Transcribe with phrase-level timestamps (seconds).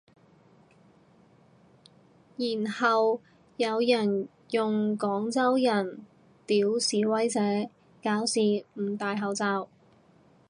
[2.37, 3.21] 然後
[3.57, 6.03] 有人用廣州人
[6.47, 7.39] 屌示威者
[8.01, 8.39] 搞事
[8.73, 9.69] 唔戴口罩